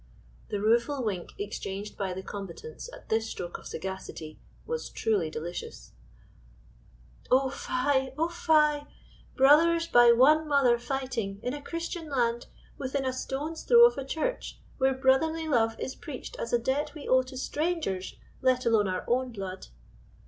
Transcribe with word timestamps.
The 0.49 0.59
rueful 0.59 1.03
wink 1.03 1.29
exchanged 1.37 1.95
by 1.95 2.11
the 2.15 2.23
combatants 2.23 2.91
at 2.91 3.09
this 3.09 3.29
stroke 3.29 3.59
of 3.59 3.67
sagacity 3.67 4.39
was 4.65 4.89
truly 4.89 5.29
delicious. 5.29 5.91
"Oh, 7.29 7.51
fie! 7.51 8.11
oh, 8.17 8.27
fie! 8.27 8.87
brothers 9.35 9.85
by 9.85 10.11
one 10.11 10.47
mother 10.47 10.79
fighting 10.79 11.39
in 11.43 11.53
a 11.53 11.61
Christian 11.61 12.09
land 12.09 12.47
within 12.79 13.05
a 13.05 13.13
stone's 13.13 13.61
throw 13.61 13.85
of 13.85 13.95
a 13.95 14.03
church, 14.03 14.57
where 14.79 14.95
brotherly 14.95 15.47
love 15.47 15.79
is 15.79 15.93
preached 15.93 16.35
as 16.39 16.51
a 16.51 16.57
debt 16.57 16.95
we 16.95 17.07
owe 17.07 17.21
to 17.21 17.37
strangers, 17.37 18.15
let 18.41 18.65
alone 18.65 18.87
our 18.87 19.05
own 19.07 19.31
blood." 19.31 19.67